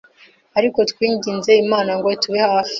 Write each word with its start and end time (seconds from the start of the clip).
ariko 0.57 0.79
twinginze 0.91 1.51
Imana 1.63 1.91
ngo 1.97 2.07
itube 2.15 2.39
hafi, 2.47 2.69